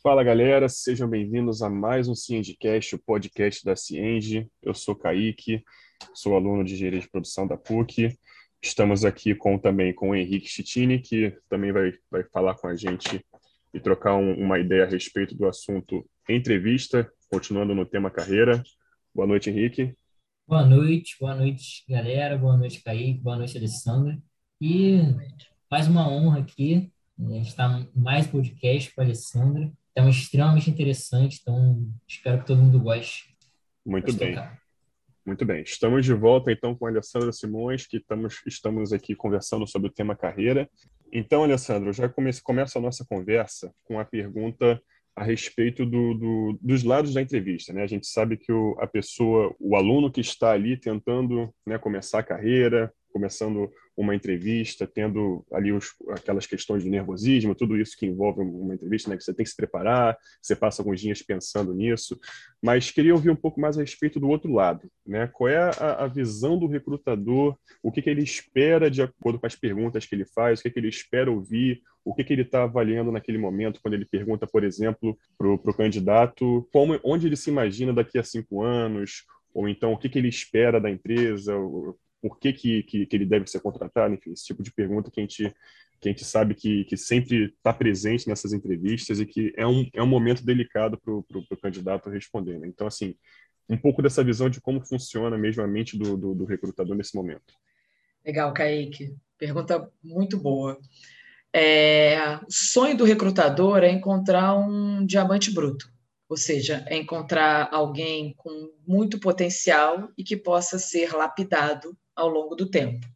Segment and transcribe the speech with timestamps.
[0.00, 4.46] Fala galera, sejam bem-vindos a mais um CiengeCast, o podcast da Cienge.
[4.62, 5.64] Eu sou Kaique,
[6.14, 8.16] sou aluno de engenharia de produção da PUC.
[8.62, 12.76] Estamos aqui com também com o Henrique Chitini, que também vai, vai falar com a
[12.76, 13.26] gente
[13.74, 18.62] e trocar um, uma ideia a respeito do assunto entrevista, continuando no tema carreira.
[19.12, 19.96] Boa noite, Henrique.
[20.46, 22.38] Boa noite, boa noite, galera.
[22.38, 23.18] Boa noite, Kaique.
[23.18, 24.16] Boa noite, Alessandra.
[24.60, 25.00] E
[25.68, 26.88] mais uma honra aqui
[27.18, 32.78] né, estar mais podcast com a Alessandra tema extremamente interessante, então espero que todo mundo
[32.78, 33.34] goste.
[33.84, 34.34] Muito bem.
[34.34, 34.58] Tocar.
[35.26, 35.62] Muito bem.
[35.62, 39.92] Estamos de volta então com a Alessandra Simões, que estamos, estamos aqui conversando sobre o
[39.92, 40.70] tema carreira.
[41.12, 44.80] Então, Alessandro, já comece, começa a nossa conversa com a pergunta
[45.16, 47.72] a respeito do, do, dos lados da entrevista.
[47.72, 47.82] Né?
[47.82, 52.20] A gente sabe que o, a pessoa, o aluno que está ali tentando né, começar
[52.20, 58.06] a carreira, começando uma entrevista, tendo ali os, aquelas questões de nervosismo, tudo isso que
[58.06, 61.74] envolve uma entrevista, né, que você tem que se preparar, você passa alguns dias pensando
[61.74, 62.16] nisso,
[62.62, 65.26] mas queria ouvir um pouco mais a respeito do outro lado, né?
[65.32, 69.46] Qual é a, a visão do recrutador, o que, que, ele espera de acordo com
[69.46, 72.42] as perguntas que ele faz, o que, que ele espera ouvir, o que, que ele
[72.42, 77.36] está avaliando naquele momento quando ele pergunta, por exemplo, para o candidato como, onde ele
[77.36, 81.52] se imagina daqui a cinco anos, ou então o que, que ele espera da empresa,
[82.20, 85.20] por que, que, que, que ele deve ser contratado, enfim, esse tipo de pergunta que
[85.20, 85.54] a gente,
[86.00, 89.88] que a gente sabe que, que sempre está presente nessas entrevistas e que é um,
[89.92, 92.58] é um momento delicado para o candidato responder.
[92.58, 92.68] Né?
[92.68, 93.14] Então, assim,
[93.68, 97.14] um pouco dessa visão de como funciona mesmo a mente do, do, do recrutador nesse
[97.14, 97.54] momento.
[98.24, 99.14] Legal, Kaique.
[99.38, 100.78] Pergunta muito boa.
[101.52, 105.90] É, o sonho do recrutador é encontrar um diamante bruto
[106.28, 112.54] ou seja, é encontrar alguém com muito potencial e que possa ser lapidado ao longo
[112.54, 113.06] do tempo.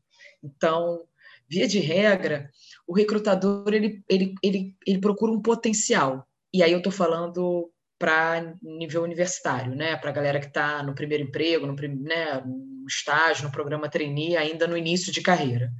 [0.42, 1.05] Então,
[1.48, 2.50] via de regra,
[2.86, 6.27] o recrutador ele, ele, ele, ele procura um potencial.
[6.53, 9.97] E aí eu estou falando para nível universitário, né?
[9.97, 12.42] Para a galera que está no primeiro emprego, no, né?
[12.45, 15.70] no estágio, no programa trainee, ainda no início de carreira.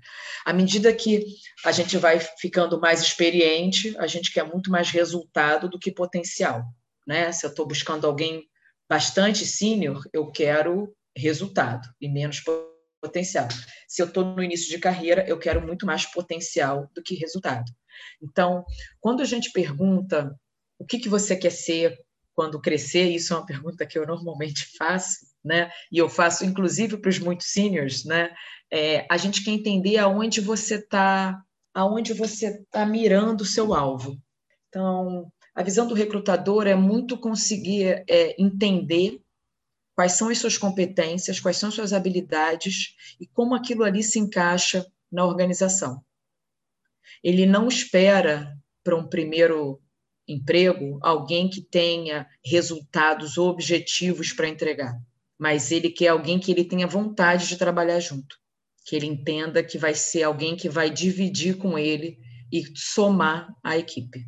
[0.44, 1.25] À medida que
[1.65, 6.62] a gente vai ficando mais experiente, a gente quer muito mais resultado do que potencial
[7.06, 7.32] né?
[7.32, 8.44] Se eu estou buscando alguém
[8.88, 12.72] bastante sênior, eu quero resultado e menos potencial.
[13.88, 17.70] Se eu estou no início de carreira, eu quero muito mais potencial do que resultado.
[18.22, 18.64] Então,
[19.00, 20.34] quando a gente pergunta
[20.78, 21.98] o que, que você quer ser
[22.34, 25.70] quando crescer, isso é uma pergunta que eu normalmente faço, né?
[25.90, 28.34] E eu faço inclusive para os muito seniors, né?
[28.72, 31.38] É, a gente quer entender aonde você está,
[31.74, 34.16] aonde você está mirando o seu alvo.
[34.69, 39.20] Então, a visão do recrutador é muito conseguir é, entender
[39.94, 44.19] quais são as suas competências, quais são as suas habilidades e como aquilo ali se
[44.19, 46.03] encaixa na organização.
[47.22, 49.81] Ele não espera para um primeiro
[50.26, 54.98] emprego alguém que tenha resultados objetivos para entregar,
[55.38, 58.36] mas ele quer alguém que ele tenha vontade de trabalhar junto,
[58.86, 62.19] que ele entenda que vai ser alguém que vai dividir com ele
[62.50, 64.26] e somar a equipe.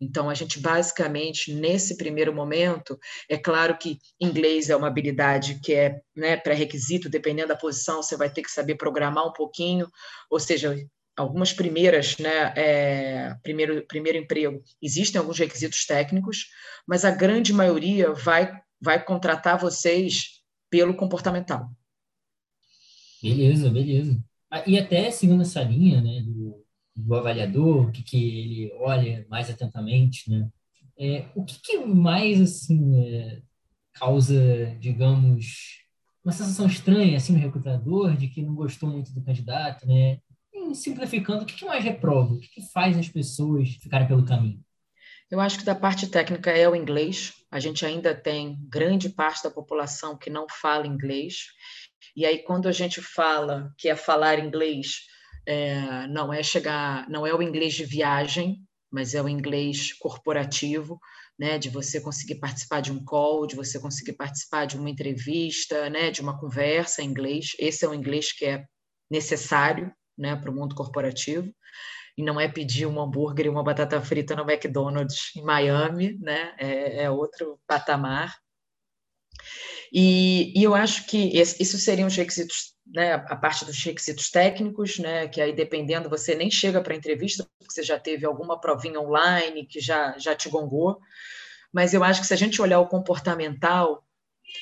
[0.00, 5.74] Então, a gente basicamente, nesse primeiro momento, é claro que inglês é uma habilidade que
[5.74, 9.86] é né, pré-requisito, dependendo da posição, você vai ter que saber programar um pouquinho,
[10.30, 10.74] ou seja,
[11.16, 16.46] algumas primeiras, né, é, primeiro, primeiro emprego, existem alguns requisitos técnicos,
[16.86, 20.40] mas a grande maioria vai, vai contratar vocês
[20.70, 21.68] pelo comportamental.
[23.22, 24.18] Beleza, beleza.
[24.50, 26.24] Ah, e até seguindo essa linha, né,
[27.00, 30.48] do, do avaliador, o que, que ele olha mais atentamente, né?
[30.98, 33.42] É, o que, que mais, assim, é,
[33.94, 35.80] causa, digamos,
[36.24, 40.18] uma sensação estranha, assim, no recrutador, de que não gostou muito do candidato, né?
[40.52, 42.34] E, simplificando, o que, que mais reprova?
[42.34, 44.60] O que, que faz as pessoas ficarem pelo caminho?
[45.30, 47.34] Eu acho que da parte técnica é o inglês.
[47.50, 51.46] A gente ainda tem grande parte da população que não fala inglês.
[52.16, 55.06] E aí, quando a gente fala que é falar inglês,
[55.46, 60.98] é, não é chegar, não é o inglês de viagem, mas é o inglês corporativo,
[61.38, 65.88] né, de você conseguir participar de um call, de você conseguir participar de uma entrevista,
[65.88, 67.52] né, de uma conversa em inglês.
[67.58, 68.64] Esse é o inglês que é
[69.10, 71.50] necessário, né, para o mundo corporativo.
[72.18, 76.54] E não é pedir um hambúrguer e uma batata frita no McDonald's em Miami, né?
[76.58, 78.36] É, é outro patamar.
[79.92, 84.30] E, e, eu acho que esse, isso seriam os requisitos né, a parte dos requisitos
[84.30, 88.26] técnicos, né, que aí dependendo você nem chega para a entrevista, porque você já teve
[88.26, 90.98] alguma provinha online que já, já te gongou,
[91.72, 94.04] mas eu acho que se a gente olhar o comportamental,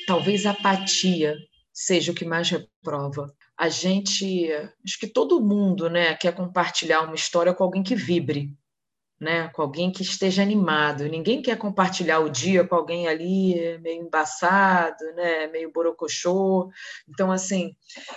[0.06, 1.36] talvez a apatia
[1.72, 3.32] seja o que mais reprova.
[3.56, 4.52] A gente,
[4.84, 8.52] acho que todo mundo né, quer compartilhar uma história com alguém que vibre,
[9.20, 9.48] né?
[9.48, 11.04] Com alguém que esteja animado.
[11.04, 15.48] Ninguém quer compartilhar o dia com alguém ali meio embaçado, né?
[15.48, 16.70] Meio borocochô.
[17.08, 17.74] Então, assim,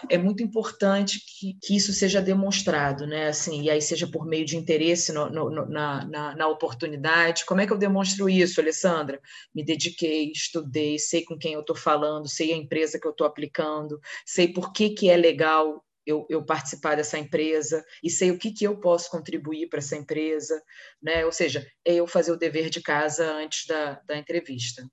[0.10, 3.28] é muito importante que, que isso seja demonstrado, né?
[3.28, 7.46] Assim, e aí seja por meio de interesse no, no, na, na, na, oportunidade.
[7.46, 9.20] Como é que eu demonstro isso, Alessandra?
[9.56, 13.26] Me dediquei, estudei, sei com quem eu estou falando, sei a empresa que eu estou
[13.26, 18.38] aplicando, sei por que, que é legal eu, eu, participar dessa empresa e sei o
[18.38, 20.62] que, que eu posso contribuir para essa empresa,
[21.02, 21.26] né?
[21.26, 24.88] Ou seja, é eu fazer o dever de casa antes da, da entrevista.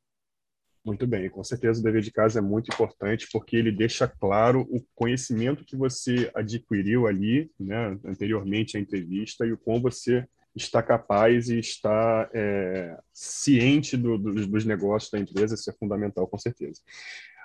[0.84, 4.62] Muito bem, com certeza o dever de casa é muito importante porque ele deixa claro
[4.70, 10.26] o conhecimento que você adquiriu ali, né, anteriormente à entrevista e o quão você
[10.56, 16.26] está capaz e está é, ciente do, do, dos negócios da empresa, isso é fundamental,
[16.26, 16.80] com certeza.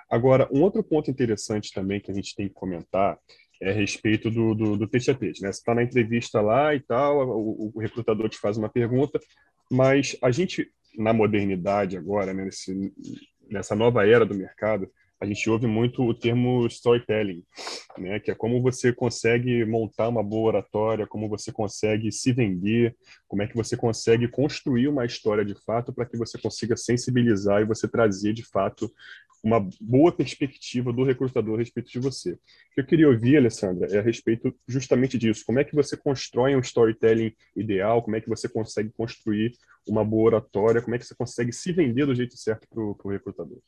[0.08, 3.18] Agora, um outro ponto interessante também que a gente tem que comentar
[3.60, 5.42] é a respeito do, do, do teste a teste.
[5.42, 5.52] Né?
[5.52, 9.20] Você está na entrevista lá e tal, o, o, recrutador te faz uma pergunta,
[9.70, 12.92] mas a gente, na modernidade agora, né, nesse,
[13.48, 14.90] nessa nova era do mercado,
[15.20, 17.42] a gente ouve muito o termo storytelling,
[17.96, 18.20] né?
[18.20, 22.94] que é como você consegue montar uma boa oratória, como você consegue se vender,
[23.26, 27.62] como é que você consegue construir uma história de fato para que você consiga sensibilizar
[27.62, 28.92] e você trazer de fato
[29.44, 32.32] uma boa perspectiva do recrutador a respeito de você.
[32.32, 32.38] O
[32.74, 35.44] que eu queria ouvir, Alessandra, é a respeito justamente disso.
[35.44, 38.02] Como é que você constrói um storytelling ideal?
[38.02, 39.52] Como é que você consegue construir
[39.86, 40.80] uma boa oratória?
[40.80, 43.58] Como é que você consegue se vender do jeito certo para o recrutador?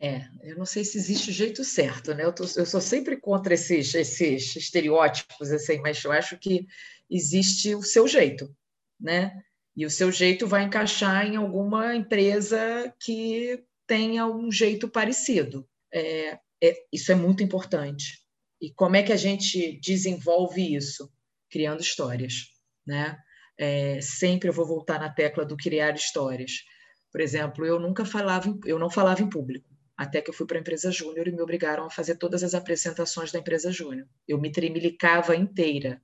[0.00, 2.24] É, eu não sei se existe o jeito certo, né?
[2.24, 6.66] Eu, tô, eu sou sempre contra esses, esses estereótipos, assim, mas eu acho que
[7.10, 8.54] existe o seu jeito,
[8.98, 9.38] né?
[9.76, 15.68] E o seu jeito vai encaixar em alguma empresa que tenha um jeito parecido.
[15.92, 18.24] É, é, isso é muito importante.
[18.60, 21.12] E como é que a gente desenvolve isso?
[21.50, 22.34] Criando histórias,
[22.86, 23.18] né?
[23.58, 26.64] É, sempre eu vou voltar na tecla do criar histórias.
[27.12, 30.58] Por exemplo, eu nunca falava, eu não falava em público, até que eu fui para
[30.58, 34.08] a empresa júnior e me obrigaram a fazer todas as apresentações da empresa júnior.
[34.26, 36.02] Eu me tremilicava inteira.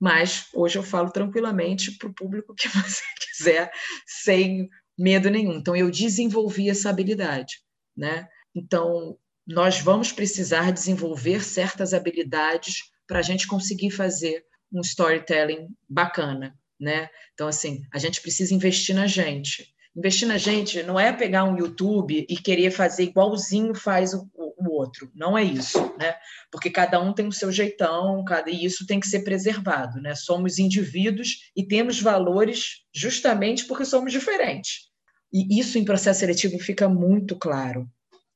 [0.00, 3.70] Mas hoje eu falo tranquilamente para o público que você quiser,
[4.04, 4.68] sem
[5.02, 5.54] medo nenhum.
[5.54, 7.56] Então, eu desenvolvi essa habilidade,
[7.96, 8.28] né?
[8.54, 16.56] Então, nós vamos precisar desenvolver certas habilidades para a gente conseguir fazer um storytelling bacana,
[16.78, 17.08] né?
[17.34, 19.74] Então, assim, a gente precisa investir na gente.
[19.94, 24.72] Investir na gente não é pegar um YouTube e querer fazer igualzinho faz o, o,
[24.72, 25.10] outro.
[25.14, 26.14] Não é isso, né?
[26.50, 30.14] Porque cada um tem o seu jeitão, cada, e isso tem que ser preservado, né?
[30.14, 34.91] Somos indivíduos e temos valores justamente porque somos diferentes.
[35.32, 37.88] E isso em processo seletivo fica muito claro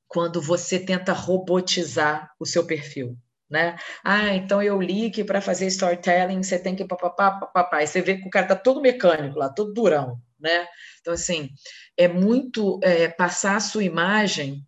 [0.09, 3.17] quando você tenta robotizar o seu perfil.
[3.49, 3.77] Né?
[4.03, 7.83] Ah, então eu li que para fazer storytelling você tem que papapá, papapá.
[7.83, 10.67] E você vê que o cara tá todo mecânico lá, todo durão, né?
[11.01, 11.51] Então, assim,
[11.97, 14.67] é muito é, passar a sua imagem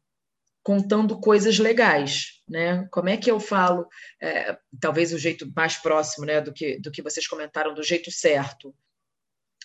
[0.62, 2.86] contando coisas legais, né?
[2.92, 3.86] Como é que eu falo,
[4.20, 8.12] é, talvez o jeito mais próximo, né, do que, do que vocês comentaram, do jeito
[8.12, 8.74] certo.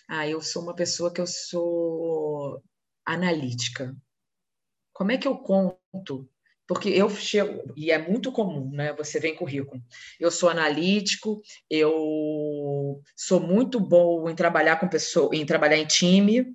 [0.08, 2.62] Ah, eu sou uma pessoa que eu sou
[3.04, 3.94] analítica.
[4.92, 6.28] Como é que eu conto?
[6.66, 8.92] Porque eu chego, e é muito comum, né?
[8.94, 9.82] Você vem currículo.
[10.18, 16.54] Eu sou analítico, eu sou muito bom em trabalhar com pessoas, em trabalhar em time.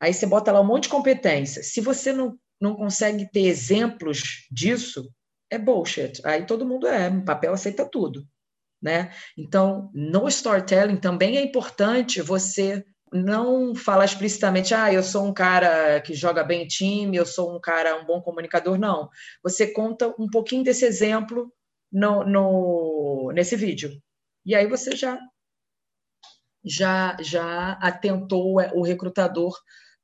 [0.00, 1.62] Aí você bota lá um monte de competência.
[1.62, 5.10] Se você não, não consegue ter exemplos disso,
[5.50, 6.20] é bullshit.
[6.24, 8.26] Aí todo mundo é, no papel aceita tudo.
[8.82, 9.12] Né?
[9.36, 16.00] Então, no storytelling também é importante você não falar explicitamente, ah, eu sou um cara
[16.00, 19.08] que joga bem time, eu sou um cara, um bom comunicador, não.
[19.42, 21.52] Você conta um pouquinho desse exemplo
[21.92, 23.90] no, no nesse vídeo.
[24.44, 25.18] E aí você já
[26.64, 29.54] já já atentou o recrutador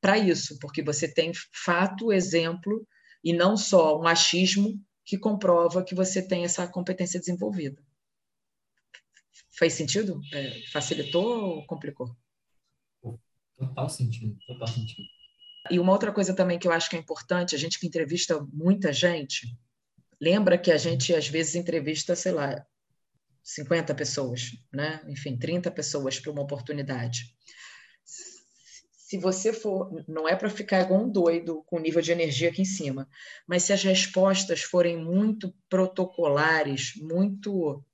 [0.01, 2.87] para isso, porque você tem fato, exemplo
[3.23, 7.81] e não só um achismo que comprova que você tem essa competência desenvolvida.
[9.59, 10.21] Faz sentido?
[10.33, 12.15] É, facilitou ou complicou?
[13.57, 15.09] Total sentido, total sentido.
[15.71, 18.39] E uma outra coisa também que eu acho que é importante, a gente que entrevista
[18.53, 19.57] muita gente,
[20.21, 22.65] lembra que a gente às vezes entrevista, sei lá,
[23.43, 25.03] 50 pessoas, né?
[25.09, 27.35] Enfim, 30 pessoas para uma oportunidade.
[28.05, 32.49] Se você for, não é para ficar igual um doido com o nível de energia
[32.49, 33.09] aqui em cima,
[33.47, 37.85] mas se as respostas forem muito protocolares, muito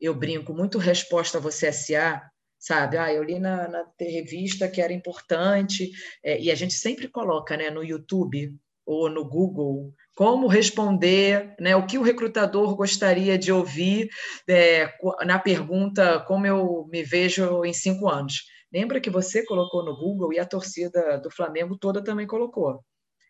[0.00, 2.22] eu brinco, muito resposta a você SA,
[2.58, 2.96] sabe?
[2.96, 5.90] Ah, eu li na, na revista que era importante,
[6.24, 8.54] é, e a gente sempre coloca né, no YouTube
[8.86, 14.10] ou no Google como responder, né, o que o recrutador gostaria de ouvir
[14.48, 14.92] é,
[15.24, 18.44] na pergunta como eu me vejo em cinco anos.
[18.72, 22.84] Lembra que você colocou no Google e a torcida do Flamengo toda também colocou.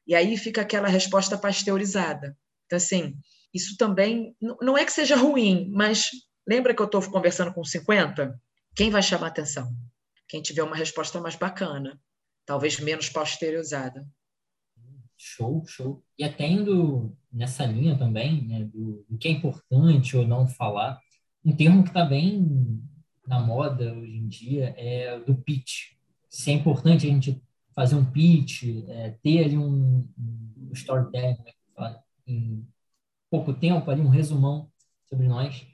[0.07, 2.37] E aí fica aquela resposta pasteurizada.
[2.67, 3.15] Então, assim,
[3.55, 6.11] isso também não é que seja ruim, mas
[6.47, 8.41] lembra que eu estou conversando com 50?
[8.75, 9.75] Quem vai chamar atenção?
[10.29, 12.01] Quem tiver uma resposta mais bacana,
[12.47, 14.07] talvez menos pasteurizada.
[15.17, 16.03] Show, show.
[16.19, 21.01] E até indo nessa linha também, né, do, do que é importante ou não falar,
[21.45, 22.83] um termo que está bem
[23.27, 25.93] na moda hoje em dia é do pitch.
[26.29, 27.43] Se é importante a gente
[27.75, 32.67] fazer um pitch, é, ter ali um, um storytelling, né, em
[33.31, 34.71] pouco tempo, ali um resumão
[35.09, 35.67] sobre nós.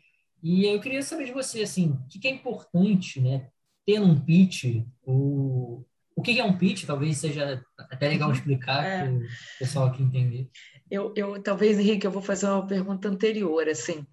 [0.42, 3.48] E eu queria saber de você, assim, o que é importante, né,
[3.84, 6.84] ter num pitch, o, o que é um pitch?
[6.84, 9.02] Talvez seja até legal explicar é.
[9.04, 9.20] para o
[9.58, 10.48] pessoal aqui entender.
[10.90, 14.06] Eu, eu, talvez, Henrique, eu vou fazer uma pergunta anterior, assim,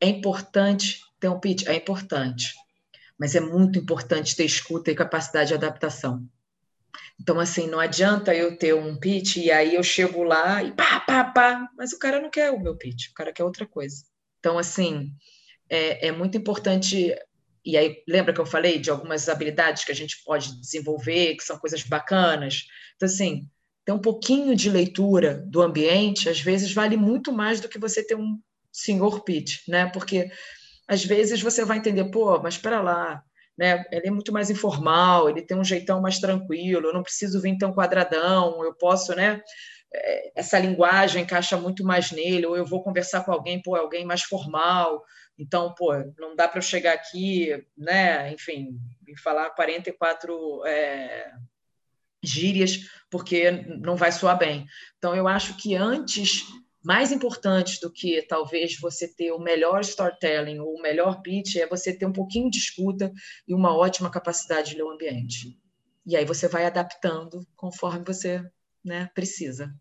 [0.00, 1.66] é importante ter um pitch?
[1.66, 2.54] É importante,
[3.18, 6.26] mas é muito importante ter escuta e capacidade de adaptação.
[7.20, 11.00] Então, assim, não adianta eu ter um pitch e aí eu chego lá e pá,
[11.00, 14.04] pá, pá, mas o cara não quer o meu pitch, o cara quer outra coisa.
[14.38, 15.12] Então, assim,
[15.68, 17.14] é, é muito importante.
[17.64, 21.44] E aí, lembra que eu falei de algumas habilidades que a gente pode desenvolver, que
[21.44, 22.64] são coisas bacanas?
[22.96, 23.48] Então, assim,
[23.84, 28.06] ter um pouquinho de leitura do ambiente, às vezes, vale muito mais do que você
[28.06, 28.38] ter um
[28.72, 29.86] senhor pitch, né?
[29.86, 30.30] Porque
[30.86, 33.22] às vezes você vai entender, pô, mas espera lá,
[33.56, 33.84] né?
[33.90, 37.58] Ele é muito mais informal, ele tem um jeitão mais tranquilo, eu não preciso vir
[37.58, 39.42] tão quadradão, eu posso, né?
[39.92, 43.80] É, essa linguagem encaixa muito mais nele, ou eu vou conversar com alguém, pô, é
[43.80, 45.02] alguém mais formal,
[45.38, 51.32] então, pô, não dá para eu chegar aqui, né, enfim, e falar 44 é,
[52.22, 54.66] gírias, porque não vai soar bem.
[54.98, 56.44] Então, eu acho que antes
[56.82, 61.66] mais importante do que talvez você ter o melhor storytelling ou o melhor pitch é
[61.66, 63.12] você ter um pouquinho de escuta
[63.46, 65.58] e uma ótima capacidade de ler o ambiente.
[66.06, 68.42] E aí você vai adaptando conforme você
[68.84, 69.74] né, precisa.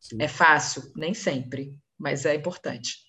[0.00, 0.16] Sim.
[0.20, 3.05] É fácil, nem sempre, mas é importante.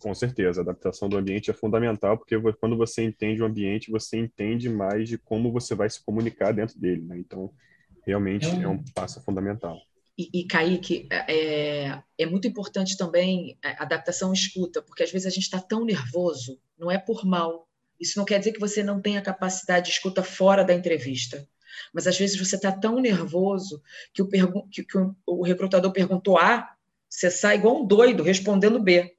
[0.00, 4.18] Com certeza, a adaptação do ambiente é fundamental, porque quando você entende o ambiente, você
[4.18, 7.02] entende mais de como você vai se comunicar dentro dele.
[7.02, 7.18] Né?
[7.18, 7.50] Então,
[8.06, 9.80] realmente é um passo fundamental.
[10.16, 15.26] E, e Kaique, é, é, é muito importante também a adaptação escuta, porque às vezes
[15.26, 17.68] a gente está tão nervoso, não é por mal.
[17.98, 21.46] Isso não quer dizer que você não tenha capacidade de escuta fora da entrevista.
[21.92, 23.82] Mas às vezes você está tão nervoso
[24.12, 24.28] que o,
[24.68, 26.74] que, que o recrutador perguntou A,
[27.08, 29.16] você sai igual um doido respondendo B.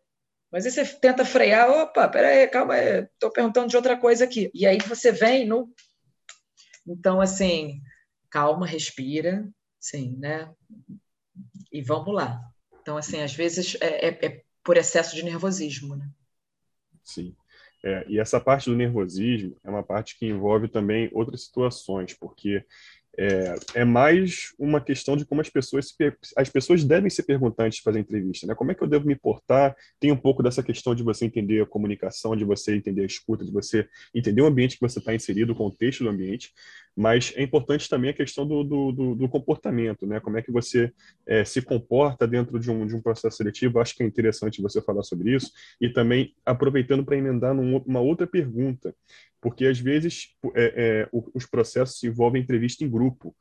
[0.56, 4.50] Mas aí você tenta frear, opa, peraí, calma, estou perguntando de outra coisa aqui.
[4.54, 5.70] E aí você vem no.
[6.88, 7.82] Então, assim,
[8.30, 9.46] calma, respira,
[9.78, 10.50] Sim, né?
[11.70, 12.42] E vamos lá.
[12.82, 16.10] Então, assim, às vezes é, é, é por excesso de nervosismo, né?
[17.04, 17.36] Sim.
[17.84, 22.66] É, e essa parte do nervosismo é uma parte que envolve também outras situações, porque
[23.18, 27.66] é, é, mais uma questão de como as pessoas se, as pessoas devem se perguntar
[27.66, 28.56] antes de fazer entrevista, né?
[28.56, 29.76] Como é que eu devo me portar?
[30.00, 33.46] Tem um pouco dessa questão de você entender a comunicação, de você entender a escuta,
[33.46, 36.52] de você entender o ambiente que você está inserido, o contexto do ambiente,
[36.96, 40.20] mas é importante também a questão do, do, do, do comportamento, né?
[40.20, 40.92] Como é que você
[41.28, 43.80] é, se comporta dentro de um, de um processo seletivo?
[43.80, 48.26] Acho que é interessante você falar sobre isso e também aproveitando para emendar numa outra
[48.26, 48.96] pergunta
[49.46, 53.36] porque às vezes é, é, os processos envolvem entrevista em grupo.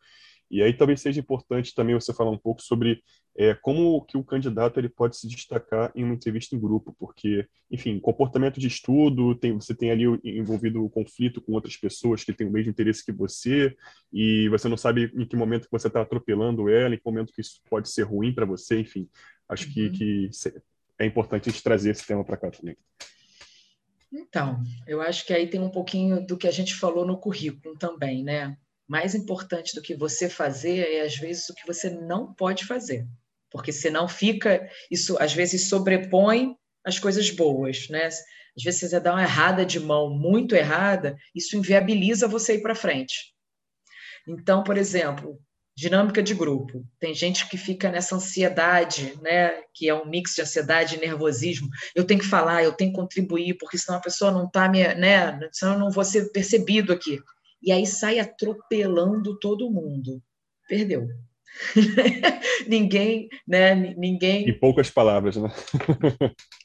[0.50, 3.02] E aí talvez seja importante também você falar um pouco sobre
[3.34, 7.49] é, como que o candidato ele pode se destacar em uma entrevista em grupo, porque,
[7.70, 12.34] enfim, comportamento de estudo, tem, você tem ali envolvido o conflito com outras pessoas que
[12.34, 13.75] têm o mesmo interesse que você,
[14.12, 17.32] e você não sabe em que momento que você está atropelando ela, em que momento
[17.32, 19.08] que isso pode ser ruim para você, enfim.
[19.49, 19.73] Acho uhum.
[19.73, 20.30] que, que
[20.99, 22.76] é importante a gente trazer esse tema para cá também.
[24.16, 27.76] Então, eu acho que aí tem um pouquinho do que a gente falou no currículo
[27.76, 28.56] também, né?
[28.87, 33.09] Mais importante do que você fazer é, às vezes, o que você não pode fazer.
[33.50, 36.54] Porque senão fica, isso às vezes sobrepõe
[36.85, 38.06] as coisas boas, né?
[38.06, 42.75] Às vezes você dá uma errada de mão muito errada, isso inviabiliza você ir para
[42.75, 43.35] frente.
[44.28, 45.40] Então, por exemplo,
[45.76, 46.85] dinâmica de grupo.
[47.00, 51.69] Tem gente que fica nessa ansiedade, né, que é um mix de ansiedade e nervosismo.
[51.95, 54.83] Eu tenho que falar, eu tenho que contribuir, porque senão a pessoa não está me,
[54.95, 57.19] né, senão eu não vou ser percebido aqui.
[57.62, 60.23] E aí sai atropelando todo mundo.
[60.69, 61.09] Perdeu.
[62.69, 64.49] ninguém, né, ninguém.
[64.49, 65.52] Em poucas palavras, né?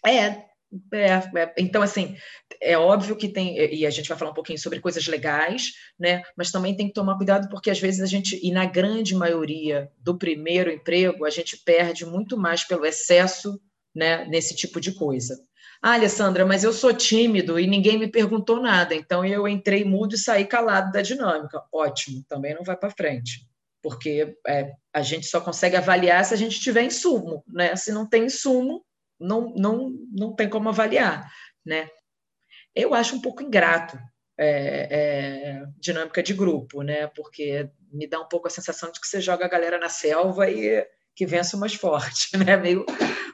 [0.06, 0.49] é,
[0.94, 2.16] é, é, então, assim,
[2.62, 6.22] é óbvio que tem, e a gente vai falar um pouquinho sobre coisas legais, né?
[6.38, 9.90] Mas também tem que tomar cuidado, porque às vezes a gente, e na grande maioria
[9.98, 13.60] do primeiro emprego, a gente perde muito mais pelo excesso,
[13.96, 15.36] né, nesse tipo de coisa.
[15.82, 20.14] Ah, Alessandra, mas eu sou tímido e ninguém me perguntou nada, então eu entrei mudo
[20.14, 21.64] e saí calado da dinâmica.
[21.74, 23.48] Ótimo, também não vai para frente,
[23.82, 27.76] porque é, a gente só consegue avaliar se a gente tiver insumo, né?
[27.78, 28.84] Se não tem insumo,
[29.20, 31.30] não, não, não tem como avaliar,
[31.66, 31.90] né?
[32.76, 34.00] Eu acho um pouco ingrato
[34.38, 37.08] é, é, dinâmica de grupo, né?
[37.08, 40.50] Porque me dá um pouco a sensação de que você joga a galera na selva
[40.50, 42.56] e que vence o mais forte, né?
[42.56, 42.86] Meio,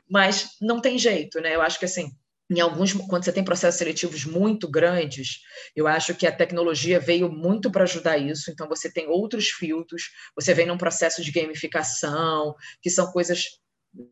[0.09, 1.55] mas não tem jeito, né?
[1.55, 2.11] Eu acho que assim,
[2.49, 5.41] em alguns, quando você tem processos seletivos muito grandes,
[5.75, 8.51] eu acho que a tecnologia veio muito para ajudar isso.
[8.51, 13.59] Então você tem outros filtros, você vem num processo de gamificação, que são coisas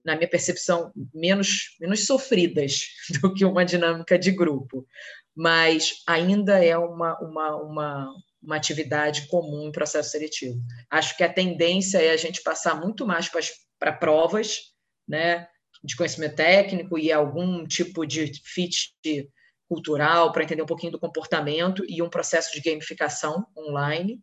[0.03, 2.87] na minha percepção, menos, menos sofridas
[3.21, 4.87] do que uma dinâmica de grupo
[5.35, 10.61] mas ainda é uma, uma, uma, uma atividade comum em processo seletivo.
[10.89, 13.29] Acho que a tendência é a gente passar muito mais
[13.79, 14.73] para provas,
[15.07, 15.47] né,
[15.83, 18.95] de conhecimento técnico e algum tipo de fit
[19.67, 24.21] cultural para entender um pouquinho do comportamento e um processo de gamificação online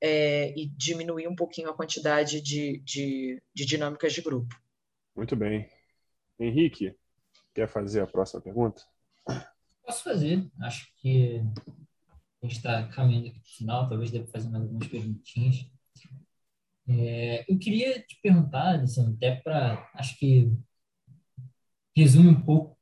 [0.00, 4.61] é, e diminuir um pouquinho a quantidade de, de, de dinâmicas de grupo.
[5.14, 5.68] Muito bem.
[6.38, 6.96] Henrique,
[7.54, 8.82] quer fazer a próxima pergunta?
[9.84, 10.50] Posso fazer.
[10.60, 11.42] Acho que
[12.42, 15.66] a gente está caminhando aqui para o final, talvez deva fazer mais algumas perguntinhas.
[16.88, 20.50] É, eu queria te perguntar, Alessandro, até para, acho que
[21.94, 22.76] resume um pouco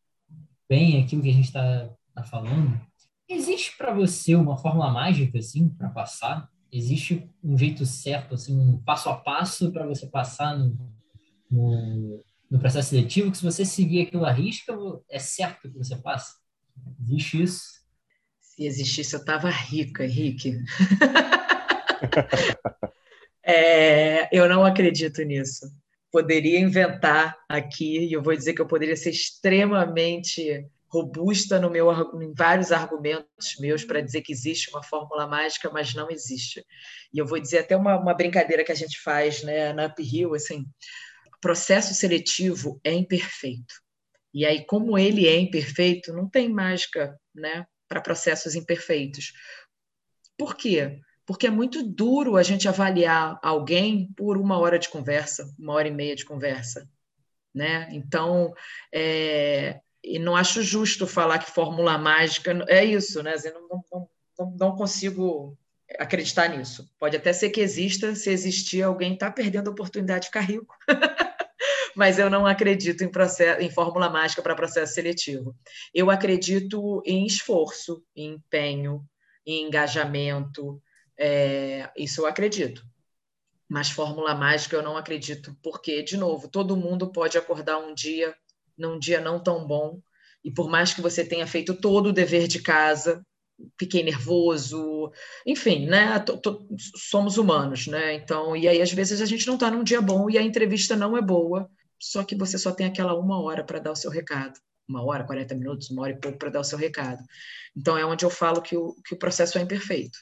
[0.68, 2.80] bem aquilo que a gente está tá falando.
[3.28, 6.48] Existe para você uma fórmula mágica, assim, para passar?
[6.72, 10.92] Existe um jeito certo, assim, um passo a passo para você passar no,
[11.50, 14.76] no, no processo seletivo, que se você seguir aquilo à risca,
[15.08, 16.34] é certo que você passa?
[17.02, 17.62] Existe isso?
[18.40, 20.58] Se existisse, eu estava rica, Henrique.
[23.42, 25.66] é, eu não acredito nisso.
[26.10, 31.88] Poderia inventar aqui, e eu vou dizer que eu poderia ser extremamente robusta no meu,
[32.20, 36.64] em vários argumentos meus para dizer que existe uma fórmula mágica, mas não existe.
[37.14, 40.34] E eu vou dizer até uma, uma brincadeira que a gente faz né, na Uphill,
[40.34, 40.66] assim,
[41.40, 43.74] processo seletivo é imperfeito.
[44.32, 49.32] E aí, como ele é imperfeito, não tem mágica né, para processos imperfeitos.
[50.38, 51.00] Por quê?
[51.26, 55.88] Porque é muito duro a gente avaliar alguém por uma hora de conversa, uma hora
[55.88, 56.88] e meia de conversa.
[57.52, 57.88] Né?
[57.90, 58.54] Então,
[58.92, 63.34] é, e não acho justo falar que fórmula mágica é isso, né?
[63.44, 65.58] Eu não, não, não, não consigo
[65.98, 66.88] acreditar nisso.
[66.98, 70.74] Pode até ser que exista, se existir, alguém está perdendo a oportunidade de ficar rico.
[72.00, 75.54] mas eu não acredito em, processo, em fórmula mágica para processo seletivo.
[75.92, 79.04] Eu acredito em esforço, em empenho,
[79.44, 80.82] em engajamento,
[81.18, 82.82] é, isso eu acredito.
[83.68, 88.34] Mas fórmula mágica eu não acredito, porque, de novo, todo mundo pode acordar um dia,
[88.78, 90.00] num dia não tão bom,
[90.42, 93.22] e por mais que você tenha feito todo o dever de casa,
[93.78, 95.12] fiquei nervoso,
[95.46, 96.14] enfim, né?
[96.96, 98.14] Somos humanos, né?
[98.14, 100.96] Então, e aí às vezes a gente não está num dia bom e a entrevista
[100.96, 104.10] não é boa só que você só tem aquela uma hora para dar o seu
[104.10, 104.58] recado.
[104.88, 107.22] Uma hora, 40 minutos, uma hora e pouco para dar o seu recado.
[107.76, 110.18] Então, é onde eu falo que o, que o processo é imperfeito.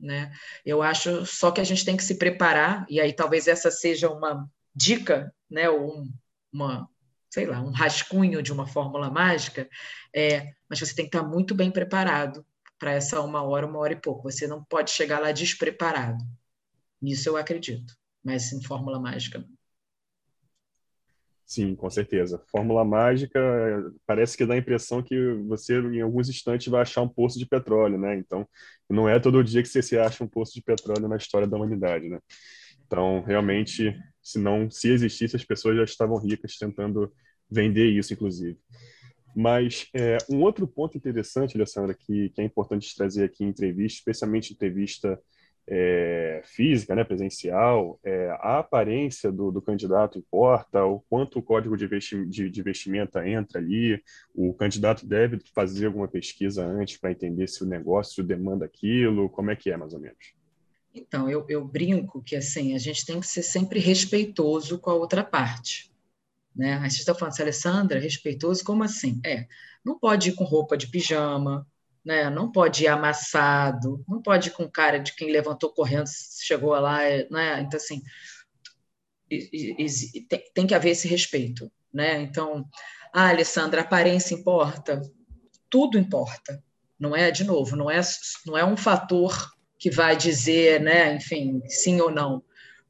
[0.00, 0.32] Né?
[0.64, 4.10] Eu acho só que a gente tem que se preparar, e aí talvez essa seja
[4.10, 5.68] uma dica, né?
[5.68, 6.12] ou um,
[6.52, 6.88] uma,
[7.30, 9.68] sei lá, um rascunho de uma fórmula mágica,
[10.14, 12.44] é, mas você tem que estar muito bem preparado
[12.78, 14.30] para essa uma hora, uma hora e pouco.
[14.30, 16.24] Você não pode chegar lá despreparado.
[17.00, 19.44] Nisso eu acredito, mas em fórmula mágica.
[21.46, 22.42] Sim, com certeza.
[22.50, 23.38] Fórmula mágica
[24.06, 25.14] parece que dá a impressão que
[25.46, 28.16] você, em alguns instantes, vai achar um poço de petróleo, né?
[28.16, 28.48] Então,
[28.88, 31.56] não é todo dia que você se acha um poço de petróleo na história da
[31.56, 32.18] humanidade, né?
[32.86, 37.12] Então, realmente, se não, se existisse, as pessoas já estavam ricas tentando
[37.50, 38.58] vender isso, inclusive.
[39.36, 43.98] Mas é, um outro ponto interessante, Alessandra, que, que é importante trazer aqui em entrevista,
[43.98, 45.20] especialmente entrevista
[45.66, 51.76] é, física, né, presencial, é, a aparência do, do, candidato importa, o quanto o código
[51.76, 54.02] de, vesti de, de, vestimenta entra ali,
[54.34, 59.50] o candidato deve fazer alguma pesquisa antes para entender se o negócio demanda aquilo, como
[59.50, 60.34] é que é, mais ou menos?
[60.94, 64.94] Então, eu, eu brinco que assim a gente tem que ser sempre respeitoso com a
[64.94, 65.90] outra parte.
[66.54, 66.74] Né?
[66.74, 69.20] A gente está falando, Alessandra, respeitoso, como assim?
[69.24, 69.48] É,
[69.84, 71.66] não pode ir com roupa de pijama,
[72.04, 72.28] né?
[72.28, 76.06] Não pode ir amassado, não pode ir com cara de quem levantou correndo,
[76.42, 76.98] chegou lá,
[77.30, 77.60] né?
[77.60, 78.02] Então assim,
[80.54, 82.20] tem que haver esse respeito, né?
[82.20, 82.64] Então,
[83.12, 85.00] ah, Alessandra, aparência importa?
[85.70, 86.62] Tudo importa,
[86.98, 88.00] não é de novo, não é
[88.46, 91.14] não é um fator que vai dizer, né?
[91.16, 92.42] Enfim, sim ou não.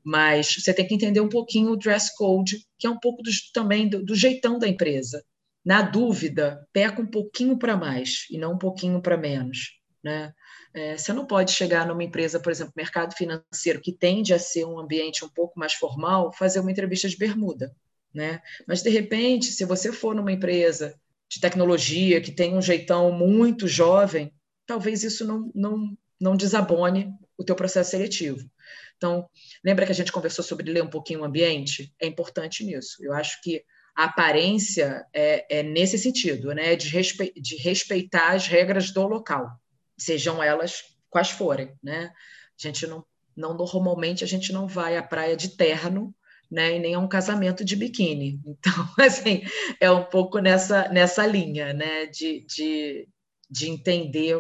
[0.03, 3.31] Mas você tem que entender um pouquinho o dress code, que é um pouco do,
[3.55, 5.25] também do, do jeitão da empresa
[5.65, 9.79] na dúvida, peca um pouquinho para mais e não um pouquinho para menos.
[10.03, 10.35] Né?
[10.75, 14.67] É, você não pode chegar numa empresa, por exemplo, mercado financeiro, que tende a ser
[14.67, 17.75] um ambiente um pouco mais formal, fazer uma entrevista de bermuda.
[18.13, 18.43] Né?
[18.69, 20.95] Mas, de repente, se você for numa empresa
[21.29, 24.33] de tecnologia que tem um jeitão muito jovem,
[24.67, 28.49] talvez isso não, não, não desabone o teu processo seletivo.
[28.97, 29.29] Então,
[29.65, 31.93] lembra que a gente conversou sobre ler um pouquinho o ambiente?
[32.01, 33.03] É importante nisso.
[33.03, 36.75] Eu acho que a aparência é, é nesse sentido, né?
[36.75, 39.49] de, respe de respeitar as regras do local,
[39.97, 41.73] sejam elas quais forem.
[41.83, 42.13] Né?
[42.59, 43.05] A gente não,
[43.37, 46.15] não normalmente a gente não vai à praia de terno,
[46.51, 46.77] né?
[46.77, 48.41] E nem a um casamento de biquíni.
[48.47, 49.43] Então, assim,
[49.81, 52.07] é um pouco nessa, nessa linha, né?
[52.07, 53.09] De, de,
[53.51, 54.37] de entender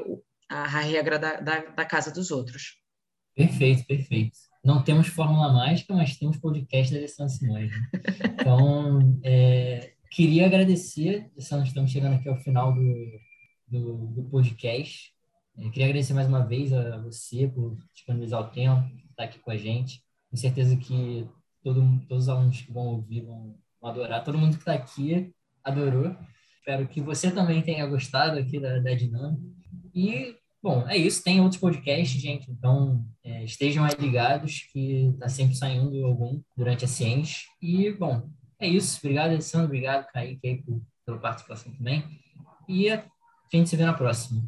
[0.48, 2.76] a, a regra da, da, da casa dos outros.
[3.34, 7.70] Perfeito, perfeito não temos fórmula mágica, mas temos podcast da Alessandra Simões.
[7.70, 7.90] Né?
[8.40, 13.20] Então, é, queria agradecer, Alessandra, estamos chegando aqui ao final do,
[13.68, 15.12] do, do podcast.
[15.58, 19.50] É, queria agradecer mais uma vez a você por disponibilizar o tempo, estar aqui com
[19.50, 20.02] a gente.
[20.30, 21.28] Tenho certeza que
[21.62, 24.24] todo, todos os alunos que vão ouvir vão, vão adorar.
[24.24, 25.30] Todo mundo que está aqui
[25.62, 26.16] adorou.
[26.58, 29.42] Espero que você também tenha gostado aqui da, da dinâmica.
[29.94, 31.22] E Bom, é isso.
[31.22, 32.50] Tem outros podcasts, gente.
[32.50, 37.42] Então, é, estejam aí ligados que está sempre saindo algum durante a ciência.
[37.60, 38.98] E, bom, é isso.
[38.98, 39.66] Obrigado, Alessandro.
[39.66, 42.02] Obrigado, Kaique, aí, por, pela participação também.
[42.66, 43.04] E a
[43.52, 44.42] gente se vê na próxima.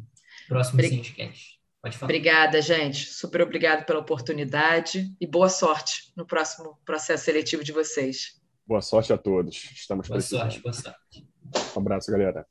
[0.47, 1.59] Próximo Bri Cientcast.
[1.83, 2.07] Pode falar.
[2.07, 3.05] Obrigada, gente.
[3.05, 8.41] Super obrigado pela oportunidade e boa sorte no próximo processo seletivo de vocês.
[8.65, 9.69] Boa sorte a todos.
[9.71, 11.27] Estamos Boa sorte, boa sorte.
[11.75, 12.47] Um abraço, galera.